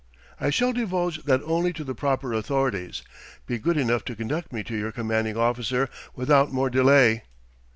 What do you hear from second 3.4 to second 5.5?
Be good enough to conduct me to your commanding